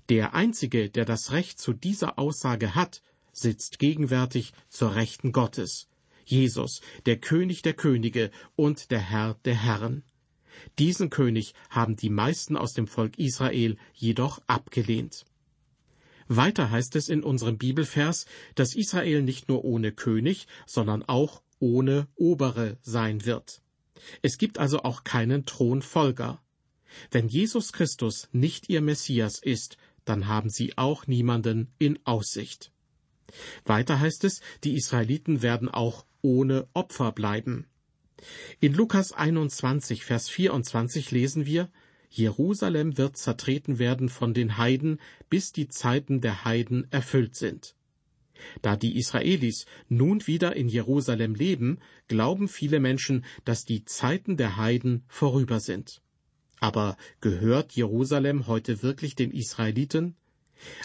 Der 0.10 0.34
Einzige, 0.34 0.90
der 0.90 1.06
das 1.06 1.32
Recht 1.32 1.60
zu 1.60 1.74
dieser 1.74 2.20
Aussage 2.20 2.76
hat, 2.76 3.02
sitzt 3.32 3.80
gegenwärtig 3.80 4.54
zur 4.70 4.96
Rechten 4.96 5.32
Gottes, 5.32 5.88
Jesus, 6.26 6.82
der 7.06 7.18
König 7.18 7.62
der 7.62 7.74
Könige 7.74 8.32
und 8.56 8.92
der 8.92 9.00
Herr 9.00 9.36
der 9.46 9.56
Herren. 9.56 10.04
Diesen 10.78 11.10
König 11.10 11.54
haben 11.70 11.96
die 11.96 12.10
meisten 12.10 12.56
aus 12.56 12.74
dem 12.74 12.88
Volk 12.88 13.18
Israel 13.18 13.78
jedoch 13.94 14.42
abgelehnt. 14.48 15.26
Weiter 16.28 16.72
heißt 16.72 16.96
es 16.96 17.10
in 17.10 17.24
unserem 17.24 17.58
Bibelvers, 17.58 18.26
dass 18.56 18.76
Israel 18.76 19.22
nicht 19.22 19.50
nur 19.50 19.64
ohne 19.66 19.92
König, 19.92 20.48
sondern 20.66 21.04
auch 21.04 21.42
ohne 21.60 22.08
Obere 22.16 22.78
sein 22.82 23.26
wird. 23.26 23.62
Es 24.22 24.38
gibt 24.38 24.58
also 24.58 24.84
auch 24.84 25.04
keinen 25.04 25.46
Thronfolger. 25.46 26.42
Wenn 27.12 27.28
Jesus 27.28 27.74
Christus 27.74 28.30
nicht 28.32 28.70
ihr 28.70 28.82
Messias 28.82 29.40
ist, 29.40 29.78
dann 30.06 30.28
haben 30.28 30.50
sie 30.50 30.78
auch 30.78 31.08
niemanden 31.08 31.74
in 31.80 32.00
Aussicht. 32.06 32.72
Weiter 33.66 34.00
heißt 34.00 34.24
es, 34.26 34.42
die 34.64 34.76
Israeliten 34.76 35.42
werden 35.42 35.70
auch 35.70 36.06
ohne 36.22 36.68
Opfer 36.74 37.12
bleiben. 37.12 37.68
In 38.60 38.74
Lukas 38.74 39.12
21, 39.12 40.04
Vers 40.04 40.30
24 40.30 41.12
lesen 41.12 41.46
wir, 41.46 41.70
Jerusalem 42.16 42.96
wird 43.00 43.18
zertreten 43.18 43.80
werden 43.80 44.08
von 44.08 44.36
den 44.36 44.58
Heiden, 44.58 45.00
bis 45.30 45.52
die 45.52 45.68
Zeiten 45.68 46.22
der 46.22 46.46
Heiden 46.46 46.86
erfüllt 46.92 47.36
sind. 47.36 47.76
Da 48.62 48.76
die 48.76 48.98
Israelis 48.98 49.66
nun 49.90 50.28
wieder 50.28 50.56
in 50.56 50.68
Jerusalem 50.68 51.34
leben, 51.34 51.80
glauben 52.08 52.48
viele 52.48 52.80
Menschen, 52.80 53.26
dass 53.46 53.66
die 53.66 53.84
Zeiten 53.86 54.38
der 54.38 54.58
Heiden 54.58 55.04
vorüber 55.08 55.60
sind. 55.60 56.02
Aber 56.60 56.98
gehört 57.20 57.72
Jerusalem 57.74 58.46
heute 58.46 58.84
wirklich 58.84 59.16
den 59.16 59.32
Israeliten? 59.32 60.16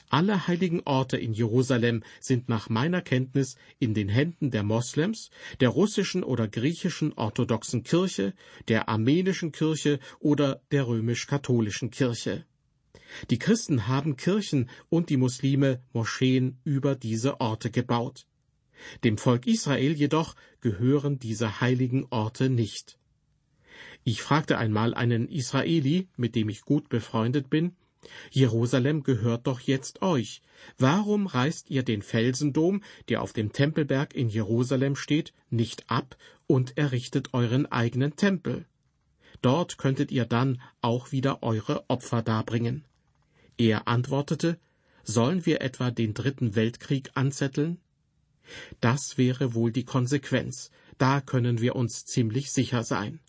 Alle 0.08 0.46
heiligen 0.46 0.82
Orte 0.84 1.16
in 1.16 1.32
Jerusalem 1.32 2.02
sind 2.20 2.48
nach 2.48 2.68
meiner 2.68 3.02
Kenntnis 3.02 3.56
in 3.78 3.94
den 3.94 4.08
Händen 4.08 4.50
der 4.50 4.62
Moslems, 4.62 5.30
der 5.60 5.68
russischen 5.68 6.25
oder 6.25 6.48
griechischen 6.48 7.12
orthodoxen 7.12 7.82
Kirche, 7.82 8.34
der 8.68 8.88
armenischen 8.88 9.52
Kirche 9.52 10.00
oder 10.18 10.62
der 10.70 10.87
römisch-katholischen 10.87 11.90
Kirche. 11.90 12.44
Die 13.30 13.38
Christen 13.38 13.87
haben 13.87 14.16
Kirchen 14.16 14.68
und 14.88 15.10
die 15.10 15.16
Muslime 15.16 15.82
Moscheen 15.92 16.58
über 16.64 16.94
diese 16.94 17.40
Orte 17.40 17.70
gebaut. 17.70 18.26
Dem 19.04 19.18
Volk 19.18 19.46
Israel 19.46 19.92
jedoch 19.92 20.37
gehören 20.60 21.18
diese 21.18 21.60
heiligen 21.60 22.06
Orte 22.10 22.48
nicht. 22.48 22.98
Ich 24.04 24.22
fragte 24.22 24.58
einmal 24.58 24.94
einen 24.94 25.28
Israeli, 25.28 26.08
mit 26.16 26.34
dem 26.34 26.48
ich 26.48 26.62
gut 26.62 26.88
befreundet 26.88 27.50
bin, 27.50 27.76
Jerusalem 28.30 29.02
gehört 29.02 29.46
doch 29.46 29.60
jetzt 29.60 30.02
euch. 30.02 30.42
Warum 30.78 31.26
reißt 31.26 31.70
ihr 31.70 31.82
den 31.82 32.02
Felsendom, 32.02 32.82
der 33.08 33.22
auf 33.22 33.32
dem 33.32 33.52
Tempelberg 33.52 34.14
in 34.14 34.28
Jerusalem 34.28 34.96
steht, 34.96 35.32
nicht 35.50 35.90
ab 35.90 36.16
und 36.46 36.76
errichtet 36.76 37.34
euren 37.34 37.66
eigenen 37.66 38.16
Tempel? 38.16 38.66
Dort 39.42 39.78
könntet 39.78 40.10
ihr 40.10 40.24
dann 40.24 40.60
auch 40.80 41.12
wieder 41.12 41.42
eure 41.42 41.88
Opfer 41.88 42.22
darbringen. 42.22 42.84
Er 43.56 43.88
antwortete, 43.88 44.58
sollen 45.04 45.46
wir 45.46 45.60
etwa 45.60 45.90
den 45.90 46.14
dritten 46.14 46.54
Weltkrieg 46.54 47.10
anzetteln? 47.14 47.78
Das 48.80 49.18
wäre 49.18 49.54
wohl 49.54 49.72
die 49.72 49.84
Konsequenz, 49.84 50.70
da 50.96 51.20
können 51.20 51.60
wir 51.60 51.76
uns 51.76 52.04
ziemlich 52.04 52.50
sicher 52.50 52.82
sein. 52.82 53.20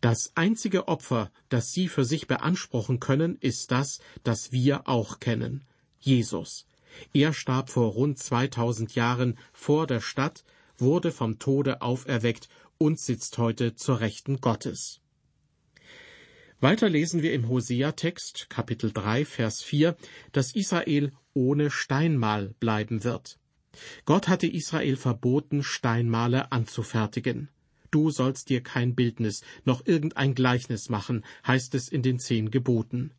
Das 0.00 0.32
einzige 0.34 0.88
Opfer, 0.88 1.30
das 1.50 1.72
Sie 1.72 1.88
für 1.88 2.04
sich 2.04 2.26
beanspruchen 2.26 3.00
können, 3.00 3.36
ist 3.40 3.70
das, 3.70 4.00
das 4.22 4.50
wir 4.50 4.88
auch 4.88 5.20
kennen, 5.20 5.64
Jesus. 5.98 6.66
Er 7.12 7.32
starb 7.32 7.70
vor 7.70 7.92
rund 7.92 8.18
2000 8.18 8.94
Jahren 8.94 9.38
vor 9.52 9.86
der 9.86 10.00
Stadt, 10.00 10.44
wurde 10.78 11.12
vom 11.12 11.38
Tode 11.38 11.82
auferweckt 11.82 12.48
und 12.78 12.98
sitzt 12.98 13.36
heute 13.36 13.74
zur 13.74 14.00
Rechten 14.00 14.40
Gottes. 14.40 15.00
Weiter 16.60 16.88
lesen 16.88 17.22
wir 17.22 17.32
im 17.32 17.48
Hosea-Text, 17.48 18.48
Kapitel 18.50 18.92
3, 18.92 19.24
Vers 19.24 19.62
4, 19.62 19.96
dass 20.32 20.54
Israel 20.54 21.12
ohne 21.34 21.70
Steinmal 21.70 22.54
bleiben 22.60 23.04
wird. 23.04 23.38
Gott 24.04 24.28
hatte 24.28 24.46
Israel 24.46 24.96
verboten, 24.96 25.62
Steinmale 25.62 26.52
anzufertigen. 26.52 27.48
Du 27.90 28.10
sollst 28.10 28.48
dir 28.50 28.62
kein 28.62 28.94
Bildnis 28.94 29.42
noch 29.64 29.84
irgendein 29.86 30.34
Gleichnis 30.34 30.88
machen, 30.88 31.24
heißt 31.46 31.74
es 31.74 31.88
in 31.88 32.02
den 32.02 32.18
zehn 32.18 32.50
Geboten. 32.50 33.12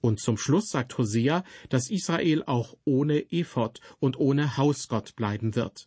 Und 0.00 0.20
zum 0.20 0.36
Schluss 0.36 0.70
sagt 0.70 0.98
Hosea, 0.98 1.44
dass 1.68 1.90
Israel 1.90 2.42
auch 2.44 2.76
ohne 2.84 3.30
Ephod 3.32 3.80
und 4.00 4.18
ohne 4.18 4.56
Hausgott 4.56 5.14
bleiben 5.14 5.54
wird. 5.54 5.86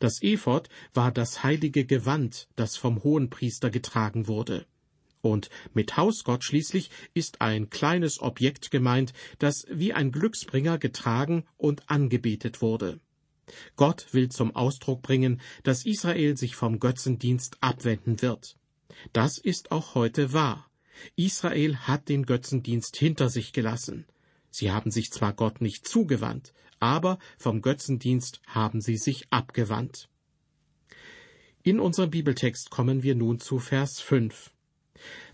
Das 0.00 0.22
Ephod 0.22 0.68
war 0.94 1.12
das 1.12 1.42
heilige 1.42 1.84
Gewand, 1.84 2.48
das 2.56 2.76
vom 2.76 3.04
Hohenpriester 3.04 3.70
getragen 3.70 4.26
wurde. 4.26 4.66
Und 5.20 5.50
mit 5.74 5.96
Hausgott 5.96 6.44
schließlich 6.44 6.90
ist 7.12 7.40
ein 7.40 7.68
kleines 7.68 8.20
Objekt 8.20 8.70
gemeint, 8.70 9.12
das 9.38 9.66
wie 9.68 9.92
ein 9.92 10.12
Glücksbringer 10.12 10.78
getragen 10.78 11.44
und 11.56 11.90
angebetet 11.90 12.62
wurde. 12.62 13.00
Gott 13.76 14.12
will 14.12 14.28
zum 14.28 14.54
Ausdruck 14.54 15.02
bringen, 15.02 15.40
dass 15.62 15.86
Israel 15.86 16.36
sich 16.36 16.56
vom 16.56 16.78
Götzendienst 16.78 17.58
abwenden 17.60 18.22
wird. 18.22 18.56
Das 19.12 19.38
ist 19.38 19.72
auch 19.72 19.94
heute 19.94 20.32
wahr. 20.32 20.70
Israel 21.14 21.76
hat 21.76 22.08
den 22.08 22.24
Götzendienst 22.24 22.96
hinter 22.96 23.28
sich 23.28 23.52
gelassen. 23.52 24.06
Sie 24.50 24.70
haben 24.70 24.90
sich 24.90 25.10
zwar 25.10 25.34
Gott 25.34 25.60
nicht 25.60 25.86
zugewandt, 25.86 26.54
aber 26.80 27.18
vom 27.38 27.62
Götzendienst 27.62 28.40
haben 28.46 28.80
sie 28.80 28.96
sich 28.96 29.26
abgewandt. 29.30 30.08
In 31.62 31.80
unserem 31.80 32.10
Bibeltext 32.10 32.70
kommen 32.70 33.02
wir 33.02 33.14
nun 33.14 33.40
zu 33.40 33.58
Vers 33.58 34.00
5. 34.00 34.52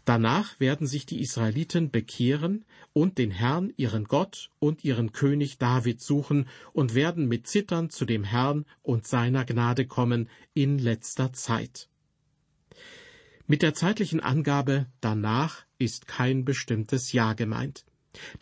Danach 0.05 0.59
werden 0.59 0.89
sich 0.89 1.07
die 1.07 1.21
Israeliten 1.21 1.91
bekehren 1.93 2.65
und 2.93 3.19
den 3.19 3.31
Herrn, 3.31 3.73
ihren 3.77 4.05
Gott 4.05 4.51
und 4.59 4.85
ihren 4.85 5.13
König 5.13 5.59
David 5.59 6.01
suchen 6.01 6.49
und 6.73 6.95
werden 6.95 7.29
mit 7.29 7.47
Zittern 7.47 7.89
zu 7.89 8.05
dem 8.05 8.25
Herrn 8.25 8.65
und 8.83 9.07
seiner 9.07 9.45
Gnade 9.45 9.87
kommen 9.87 10.29
in 10.55 10.79
letzter 10.79 11.33
Zeit. 11.33 11.89
Mit 13.47 13.63
der 13.63 13.75
zeitlichen 13.75 14.21
Angabe 14.21 14.87
danach 15.01 15.65
ist 15.79 16.09
kein 16.09 16.45
bestimmtes 16.45 17.13
Jahr 17.13 17.35
gemeint. 17.37 17.85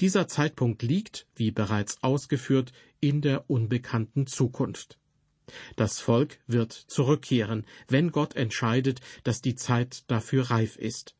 Dieser 0.00 0.28
Zeitpunkt 0.28 0.82
liegt, 0.82 1.26
wie 1.36 1.50
bereits 1.50 2.02
ausgeführt, 2.02 2.72
in 3.00 3.20
der 3.20 3.50
unbekannten 3.50 4.26
Zukunft. 4.26 4.98
Das 5.76 6.00
Volk 6.00 6.38
wird 6.46 6.72
zurückkehren, 6.72 7.66
wenn 7.88 8.12
Gott 8.12 8.34
entscheidet, 8.34 9.00
dass 9.24 9.42
die 9.42 9.56
Zeit 9.56 10.04
dafür 10.08 10.50
reif 10.50 10.76
ist. 10.76 11.14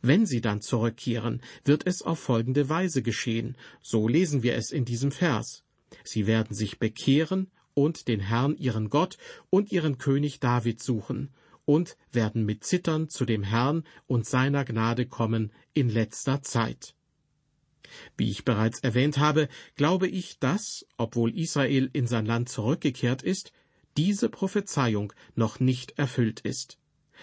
Wenn 0.00 0.26
sie 0.26 0.40
dann 0.40 0.60
zurückkehren, 0.60 1.42
wird 1.64 1.86
es 1.86 2.02
auf 2.02 2.18
folgende 2.18 2.68
Weise 2.68 3.02
geschehen, 3.02 3.56
so 3.80 4.08
lesen 4.08 4.42
wir 4.42 4.54
es 4.54 4.70
in 4.70 4.84
diesem 4.84 5.10
Vers. 5.10 5.64
Sie 6.04 6.26
werden 6.26 6.54
sich 6.54 6.78
bekehren 6.78 7.50
und 7.74 8.08
den 8.08 8.20
Herrn 8.20 8.56
ihren 8.56 8.90
Gott 8.90 9.18
und 9.50 9.72
ihren 9.72 9.98
König 9.98 10.40
David 10.40 10.82
suchen 10.82 11.30
und 11.64 11.96
werden 12.10 12.44
mit 12.44 12.64
Zittern 12.64 13.08
zu 13.08 13.24
dem 13.24 13.42
Herrn 13.42 13.84
und 14.06 14.26
seiner 14.26 14.64
Gnade 14.64 15.06
kommen 15.06 15.52
in 15.74 15.88
letzter 15.88 16.42
Zeit. 16.42 16.94
Wie 18.16 18.30
ich 18.30 18.44
bereits 18.44 18.80
erwähnt 18.80 19.18
habe, 19.18 19.48
glaube 19.76 20.08
ich, 20.08 20.38
dass, 20.38 20.86
obwohl 20.96 21.36
Israel 21.38 21.90
in 21.92 22.06
sein 22.06 22.26
Land 22.26 22.48
zurückgekehrt 22.48 23.22
ist, 23.22 23.52
diese 23.96 24.28
Prophezeiung 24.28 25.12
noch 25.34 25.60
nicht 25.60 25.98
erfüllt 25.98 26.40
ist. 26.40 26.78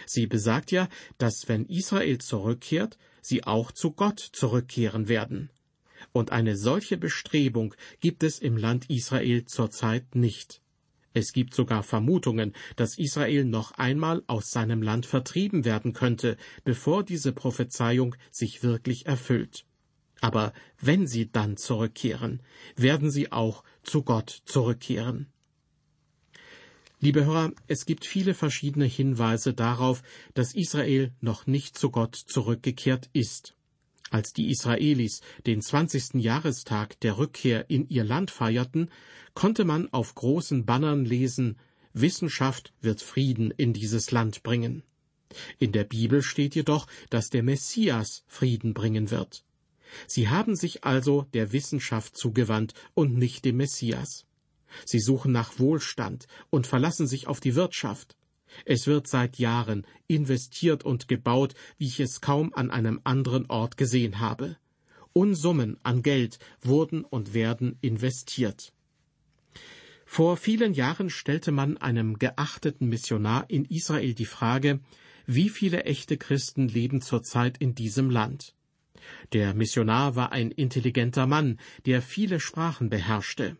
Sie 0.06 0.28
besagt 0.28 0.72
ja, 0.72 0.90
dass 1.18 1.48
wenn 1.48 1.66
Israel 1.66 2.18
zurückkehrt, 2.20 2.98
sie 3.22 3.44
auch 3.44 3.72
zu 3.72 3.92
Gott 3.92 4.20
zurückkehren 4.20 5.08
werden. 5.08 5.50
Und 6.12 6.32
eine 6.32 6.56
solche 6.58 6.98
Bestrebung 6.98 7.76
gibt 8.00 8.24
es 8.24 8.40
im 8.40 8.58
Land 8.58 8.90
Israel 8.90 9.46
zurzeit 9.46 10.16
nicht. 10.16 10.62
Es 11.14 11.34
gibt 11.34 11.54
sogar 11.54 11.84
Vermutungen, 11.84 12.54
dass 12.76 12.98
Israel 12.98 13.44
noch 13.44 13.72
einmal 13.72 14.24
aus 14.28 14.52
seinem 14.52 14.82
Land 14.82 15.06
vertrieben 15.06 15.66
werden 15.66 15.94
könnte, 15.94 16.38
bevor 16.64 17.04
diese 17.04 17.34
Prophezeiung 17.34 18.16
sich 18.32 18.64
wirklich 18.64 19.06
erfüllt. 19.08 19.66
Aber 20.22 20.54
wenn 20.80 21.08
sie 21.08 21.32
dann 21.32 21.58
zurückkehren, 21.58 22.42
werden 22.76 23.10
sie 23.10 23.32
auch 23.32 23.64
zu 23.84 24.04
Gott 24.04 24.42
zurückkehren. 24.46 25.28
Liebe 27.02 27.24
Hörer, 27.24 27.54
es 27.68 27.86
gibt 27.86 28.06
viele 28.06 28.34
verschiedene 28.34 28.84
Hinweise 28.84 29.54
darauf, 29.54 30.04
dass 30.34 30.54
Israel 30.54 31.14
noch 31.22 31.48
nicht 31.48 31.78
zu 31.78 31.92
Gott 31.92 32.16
zurückgekehrt 32.16 33.10
ist. 33.14 33.56
Als 34.10 34.34
die 34.34 34.50
Israelis 34.50 35.22
den 35.46 35.62
20. 35.62 36.16
Jahrestag 36.16 37.00
der 37.00 37.18
Rückkehr 37.18 37.70
in 37.70 37.88
ihr 37.88 38.04
Land 38.04 38.32
feierten, 38.32 38.92
konnte 39.34 39.64
man 39.64 39.88
auf 39.94 40.14
großen 40.14 40.66
Bannern 40.66 41.06
lesen 41.06 41.58
Wissenschaft 41.94 42.74
wird 42.82 43.02
Frieden 43.02 43.52
in 43.52 43.72
dieses 43.72 44.12
Land 44.12 44.44
bringen. 44.44 44.84
In 45.58 45.72
der 45.72 45.86
Bibel 45.86 46.22
steht 46.22 46.54
jedoch, 46.54 46.86
dass 47.10 47.30
der 47.30 47.44
Messias 47.44 48.26
Frieden 48.28 48.74
bringen 48.74 49.10
wird. 49.10 49.46
Sie 50.06 50.28
haben 50.28 50.58
sich 50.58 50.84
also 50.84 51.28
der 51.34 51.54
Wissenschaft 51.54 52.18
zugewandt 52.18 52.74
und 52.94 53.18
nicht 53.18 53.46
dem 53.46 53.56
Messias. 53.56 54.26
Sie 54.86 55.00
suchen 55.00 55.32
nach 55.32 55.60
Wohlstand 55.60 56.28
und 56.50 56.68
verlassen 56.68 57.08
sich 57.08 57.28
auf 57.28 57.40
die 57.40 57.56
Wirtschaft. 57.56 58.16
Es 58.66 58.88
wird 58.88 59.08
seit 59.08 59.38
Jahren 59.38 59.86
investiert 60.08 60.84
und 60.84 61.08
gebaut, 61.08 61.54
wie 61.78 61.88
ich 61.88 62.00
es 62.00 62.22
kaum 62.22 62.54
an 62.54 62.72
einem 62.72 63.00
anderen 63.04 63.46
Ort 63.48 63.78
gesehen 63.78 64.20
habe. 64.20 64.58
Unsummen 65.14 65.78
an 65.84 66.02
Geld 66.02 66.40
wurden 66.62 67.04
und 67.04 67.34
werden 67.34 67.78
investiert. 67.82 68.74
Vor 70.06 70.38
vielen 70.38 70.74
Jahren 70.74 71.10
stellte 71.10 71.52
man 71.52 71.78
einem 71.78 72.18
geachteten 72.18 72.90
Missionar 72.90 73.46
in 73.48 73.66
Israel 73.66 74.16
die 74.16 74.26
Frage, 74.26 74.80
wie 75.28 75.50
viele 75.50 75.84
echte 75.84 76.18
Christen 76.18 76.68
leben 76.68 77.02
zurzeit 77.02 77.60
in 77.60 77.76
diesem 77.76 78.10
Land. 78.10 78.56
Der 79.34 79.54
Missionar 79.54 80.16
war 80.16 80.32
ein 80.32 80.50
intelligenter 80.50 81.28
Mann, 81.28 81.60
der 81.86 82.02
viele 82.02 82.40
Sprachen 82.40 82.90
beherrschte. 82.90 83.58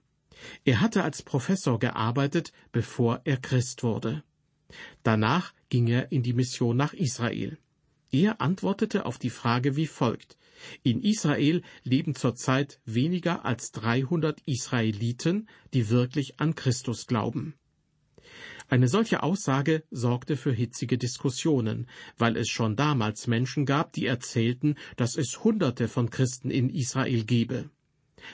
Er 0.66 0.82
hatte 0.82 1.04
als 1.04 1.22
Professor 1.24 1.80
gearbeitet, 1.80 2.52
bevor 2.72 3.22
er 3.24 3.38
Christ 3.38 3.84
wurde. 3.84 4.24
Danach 5.04 5.54
ging 5.70 5.88
er 5.88 6.12
in 6.12 6.24
die 6.24 6.34
Mission 6.34 6.78
nach 6.78 6.94
Israel. 6.94 7.58
Er 8.12 8.42
antwortete 8.42 9.06
auf 9.06 9.20
die 9.20 9.30
Frage 9.30 9.76
wie 9.76 9.88
folgt. 9.88 10.38
In 10.84 11.02
Israel 11.02 11.62
leben 11.84 12.16
zurzeit 12.16 12.80
weniger 12.86 13.46
als 13.46 13.72
300 13.72 14.42
Israeliten, 14.46 15.48
die 15.74 15.90
wirklich 15.90 16.40
an 16.40 16.56
Christus 16.56 17.06
glauben. 17.08 17.54
Eine 18.68 18.88
solche 18.88 19.24
Aussage 19.24 19.84
sorgte 19.90 20.38
für 20.38 20.52
hitzige 20.52 20.98
Diskussionen, 20.98 21.88
weil 22.18 22.38
es 22.38 22.50
schon 22.50 22.76
damals 22.76 23.26
Menschen 23.26 23.66
gab, 23.66 23.94
die 23.94 24.06
erzählten, 24.06 24.76
dass 24.96 25.16
es 25.16 25.44
Hunderte 25.44 25.88
von 25.88 26.10
Christen 26.10 26.52
in 26.52 26.70
Israel 26.70 27.24
gebe. 27.24 27.70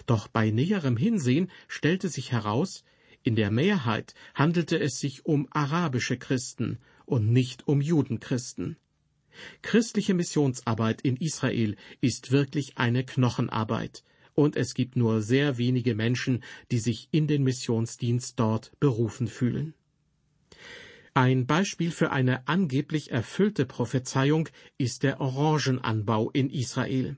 Doch 0.06 0.28
bei 0.28 0.52
näherem 0.52 0.98
Hinsehen 0.98 1.52
stellte 1.68 2.10
sich 2.10 2.32
heraus, 2.32 2.84
in 3.24 3.36
der 3.36 3.50
Mehrheit 3.52 4.14
handelte 4.36 4.80
es 4.80 5.00
sich 5.00 5.26
um 5.26 5.48
arabische 5.50 6.18
Christen 6.18 6.78
und 7.06 7.32
nicht 7.32 7.68
um 7.68 7.82
Judenchristen. 7.82 8.78
Christliche 9.62 10.14
Missionsarbeit 10.14 11.02
in 11.02 11.18
Israel 11.18 11.76
ist 12.02 12.32
wirklich 12.32 12.78
eine 12.78 13.04
Knochenarbeit, 13.04 14.04
und 14.34 14.56
es 14.56 14.74
gibt 14.74 14.96
nur 14.96 15.22
sehr 15.22 15.58
wenige 15.58 15.96
Menschen, 15.96 16.44
die 16.72 16.80
sich 16.80 17.08
in 17.12 17.28
den 17.28 17.44
Missionsdienst 17.44 18.40
dort 18.40 18.72
berufen 18.80 19.28
fühlen. 19.28 19.74
Ein 21.14 21.48
Beispiel 21.48 21.92
für 21.92 22.12
eine 22.12 22.48
angeblich 22.48 23.12
erfüllte 23.12 23.66
Prophezeiung 23.66 24.50
ist 24.78 25.04
der 25.04 25.22
Orangenanbau 25.22 26.30
in 26.32 26.50
Israel. 26.50 27.16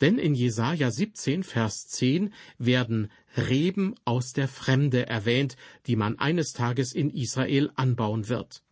Denn 0.00 0.18
in 0.18 0.34
Jesaja 0.34 0.90
17, 0.90 1.42
Vers 1.42 1.88
10 1.88 2.32
werden 2.58 3.10
Reben 3.36 3.94
aus 4.04 4.32
der 4.32 4.48
Fremde 4.48 5.06
erwähnt, 5.06 5.56
die 5.86 5.96
man 5.96 6.18
eines 6.18 6.52
Tages 6.52 6.92
in 6.92 7.10
Israel 7.10 7.70
anbauen 7.74 8.28
wird. 8.28 8.62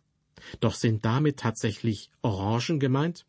Doch 0.59 0.73
sind 0.73 1.05
damit 1.05 1.37
tatsächlich 1.37 2.11
Orangen 2.21 2.79
gemeint? 2.79 3.25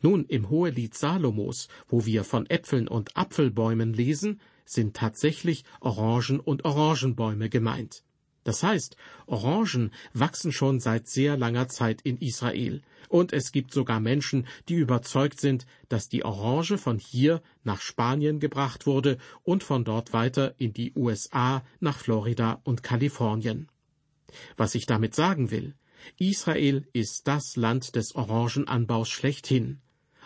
Nun, 0.00 0.24
im 0.26 0.50
Hohelied 0.50 0.94
Salomos, 0.94 1.68
wo 1.88 2.04
wir 2.06 2.24
von 2.24 2.48
Äpfeln 2.50 2.88
und 2.88 3.16
Apfelbäumen 3.16 3.92
lesen, 3.92 4.40
sind 4.64 4.96
tatsächlich 4.96 5.64
Orangen 5.80 6.40
und 6.40 6.64
Orangenbäume 6.64 7.48
gemeint. 7.48 8.02
Das 8.50 8.64
heißt, 8.64 8.96
Orangen 9.26 9.92
wachsen 10.12 10.50
schon 10.50 10.80
seit 10.80 11.06
sehr 11.06 11.36
langer 11.36 11.68
Zeit 11.68 12.02
in 12.02 12.18
Israel, 12.18 12.82
und 13.08 13.32
es 13.32 13.52
gibt 13.52 13.72
sogar 13.72 14.00
Menschen, 14.00 14.44
die 14.68 14.74
überzeugt 14.74 15.38
sind, 15.40 15.66
dass 15.88 16.08
die 16.08 16.24
Orange 16.24 16.76
von 16.76 16.98
hier 16.98 17.42
nach 17.62 17.80
Spanien 17.80 18.40
gebracht 18.40 18.88
wurde 18.88 19.18
und 19.44 19.62
von 19.62 19.84
dort 19.84 20.12
weiter 20.12 20.56
in 20.58 20.72
die 20.72 20.92
USA, 20.96 21.62
nach 21.78 21.96
Florida 21.96 22.60
und 22.64 22.82
Kalifornien. 22.82 23.68
Was 24.56 24.74
ich 24.74 24.84
damit 24.84 25.14
sagen 25.14 25.52
will, 25.52 25.76
Israel 26.18 26.88
ist 26.92 27.28
das 27.28 27.54
Land 27.54 27.94
des 27.94 28.16
Orangenanbaus 28.16 29.10
schlechthin. 29.10 29.80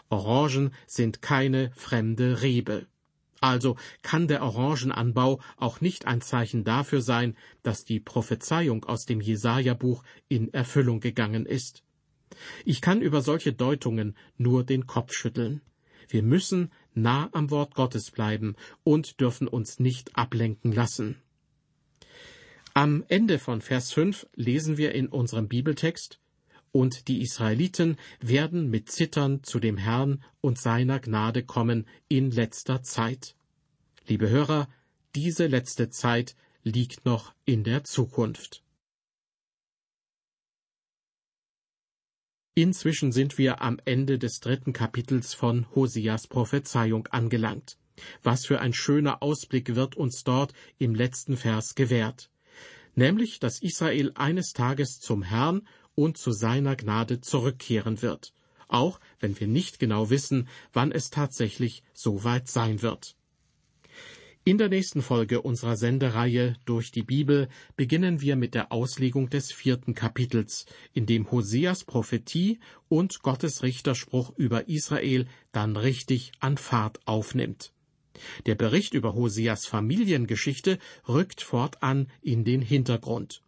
Orangen 0.08 0.72
sind 0.86 1.20
keine 1.20 1.72
fremde 1.76 2.40
Rebe. 2.40 2.86
Also 3.44 3.76
kann 4.00 4.26
der 4.26 4.42
Orangenanbau 4.42 5.38
auch 5.58 5.82
nicht 5.82 6.06
ein 6.06 6.22
Zeichen 6.22 6.64
dafür 6.64 7.02
sein, 7.02 7.36
dass 7.62 7.84
die 7.84 8.00
Prophezeiung 8.00 8.86
aus 8.86 9.04
dem 9.04 9.20
Jesaja-Buch 9.20 10.02
in 10.28 10.54
Erfüllung 10.54 11.00
gegangen 11.00 11.44
ist. 11.44 11.82
Ich 12.64 12.80
kann 12.80 13.02
über 13.02 13.20
solche 13.20 13.52
Deutungen 13.52 14.16
nur 14.38 14.64
den 14.64 14.86
Kopf 14.86 15.12
schütteln. 15.12 15.60
Wir 16.08 16.22
müssen 16.22 16.72
nah 16.94 17.28
am 17.32 17.50
Wort 17.50 17.74
Gottes 17.74 18.10
bleiben 18.10 18.56
und 18.82 19.20
dürfen 19.20 19.46
uns 19.46 19.78
nicht 19.78 20.16
ablenken 20.16 20.72
lassen. 20.72 21.16
Am 22.72 23.04
Ende 23.08 23.38
von 23.38 23.60
Vers 23.60 23.92
5 23.92 24.26
lesen 24.36 24.78
wir 24.78 24.94
in 24.94 25.08
unserem 25.08 25.48
Bibeltext, 25.48 26.18
und 26.74 27.06
die 27.06 27.22
Israeliten 27.22 27.96
werden 28.18 28.68
mit 28.68 28.90
Zittern 28.90 29.44
zu 29.44 29.60
dem 29.60 29.76
Herrn 29.76 30.24
und 30.40 30.58
seiner 30.58 30.98
Gnade 30.98 31.44
kommen 31.44 31.86
in 32.08 32.32
letzter 32.32 32.82
Zeit. 32.82 33.36
Liebe 34.08 34.28
Hörer, 34.28 34.68
diese 35.14 35.46
letzte 35.46 35.88
Zeit 35.90 36.34
liegt 36.64 37.04
noch 37.04 37.32
in 37.44 37.62
der 37.62 37.84
Zukunft. 37.84 38.64
Inzwischen 42.56 43.12
sind 43.12 43.38
wir 43.38 43.62
am 43.62 43.78
Ende 43.84 44.18
des 44.18 44.40
dritten 44.40 44.72
Kapitels 44.72 45.32
von 45.32 45.72
Hosias 45.76 46.26
Prophezeiung 46.26 47.06
angelangt. 47.06 47.78
Was 48.24 48.46
für 48.46 48.60
ein 48.60 48.72
schöner 48.72 49.22
Ausblick 49.22 49.76
wird 49.76 49.96
uns 49.96 50.24
dort 50.24 50.52
im 50.78 50.96
letzten 50.96 51.36
Vers 51.36 51.76
gewährt 51.76 52.30
nämlich 52.96 53.40
dass 53.40 53.60
Israel 53.60 54.12
eines 54.14 54.52
Tages 54.52 55.00
zum 55.00 55.22
Herrn 55.22 55.66
und 55.94 56.18
zu 56.18 56.32
seiner 56.32 56.76
Gnade 56.76 57.20
zurückkehren 57.20 58.02
wird, 58.02 58.32
auch 58.68 59.00
wenn 59.20 59.38
wir 59.38 59.46
nicht 59.46 59.78
genau 59.78 60.10
wissen, 60.10 60.48
wann 60.72 60.92
es 60.92 61.10
tatsächlich 61.10 61.82
so 61.92 62.24
weit 62.24 62.48
sein 62.48 62.82
wird. 62.82 63.16
In 64.46 64.58
der 64.58 64.68
nächsten 64.68 65.00
Folge 65.00 65.40
unserer 65.40 65.74
Sendereihe 65.74 66.56
durch 66.66 66.92
die 66.92 67.02
Bibel 67.02 67.48
beginnen 67.76 68.20
wir 68.20 68.36
mit 68.36 68.54
der 68.54 68.72
Auslegung 68.72 69.30
des 69.30 69.50
vierten 69.50 69.94
Kapitels, 69.94 70.66
in 70.92 71.06
dem 71.06 71.30
Hoseas 71.30 71.84
Prophetie 71.84 72.58
und 72.90 73.22
Gottes 73.22 73.62
Richterspruch 73.62 74.36
über 74.36 74.68
Israel 74.68 75.26
dann 75.52 75.78
richtig 75.78 76.32
an 76.40 76.58
Fahrt 76.58 77.00
aufnimmt. 77.06 77.72
Der 78.44 78.54
Bericht 78.54 78.92
über 78.92 79.14
Hoseas 79.14 79.64
Familiengeschichte 79.64 80.78
rückt 81.08 81.40
fortan 81.40 82.08
in 82.20 82.44
den 82.44 82.60
Hintergrund. 82.60 83.43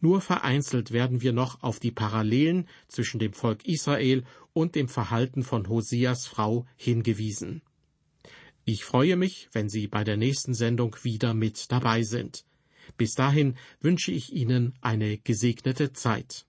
Nur 0.00 0.20
vereinzelt 0.20 0.90
werden 0.92 1.20
wir 1.20 1.32
noch 1.32 1.62
auf 1.62 1.80
die 1.80 1.90
Parallelen 1.90 2.68
zwischen 2.88 3.18
dem 3.18 3.32
Volk 3.32 3.64
Israel 3.66 4.24
und 4.52 4.74
dem 4.74 4.88
Verhalten 4.88 5.42
von 5.42 5.68
Hoseas 5.68 6.26
Frau 6.26 6.66
hingewiesen. 6.76 7.62
Ich 8.64 8.84
freue 8.84 9.16
mich, 9.16 9.48
wenn 9.52 9.68
Sie 9.68 9.86
bei 9.86 10.04
der 10.04 10.16
nächsten 10.16 10.54
Sendung 10.54 10.96
wieder 11.02 11.34
mit 11.34 11.72
dabei 11.72 12.02
sind. 12.02 12.44
Bis 12.96 13.14
dahin 13.14 13.56
wünsche 13.80 14.12
ich 14.12 14.32
Ihnen 14.32 14.74
eine 14.80 15.18
gesegnete 15.18 15.92
Zeit. 15.92 16.46